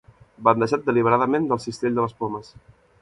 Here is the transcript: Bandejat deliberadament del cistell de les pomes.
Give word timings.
Bandejat 0.47 0.87
deliberadament 0.87 1.45
del 1.51 1.61
cistell 1.67 1.99
de 2.01 2.07
les 2.07 2.17
pomes. 2.23 2.51